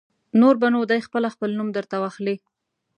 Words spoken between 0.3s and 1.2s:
نور به نو دی